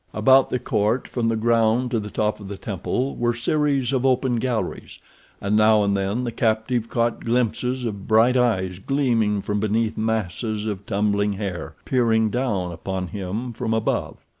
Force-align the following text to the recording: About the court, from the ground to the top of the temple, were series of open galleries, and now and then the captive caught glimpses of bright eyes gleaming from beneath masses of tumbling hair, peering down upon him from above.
About 0.15 0.49
the 0.49 0.57
court, 0.57 1.07
from 1.07 1.29
the 1.29 1.35
ground 1.35 1.91
to 1.91 1.99
the 1.99 2.09
top 2.09 2.39
of 2.39 2.47
the 2.47 2.57
temple, 2.57 3.15
were 3.17 3.35
series 3.35 3.93
of 3.93 4.03
open 4.03 4.37
galleries, 4.37 4.97
and 5.39 5.55
now 5.55 5.83
and 5.83 5.95
then 5.95 6.23
the 6.23 6.31
captive 6.31 6.89
caught 6.89 7.19
glimpses 7.23 7.85
of 7.85 8.07
bright 8.07 8.35
eyes 8.35 8.79
gleaming 8.79 9.43
from 9.43 9.59
beneath 9.59 9.95
masses 9.95 10.65
of 10.65 10.87
tumbling 10.87 11.33
hair, 11.33 11.75
peering 11.85 12.31
down 12.31 12.71
upon 12.71 13.09
him 13.09 13.53
from 13.53 13.75
above. 13.75 14.17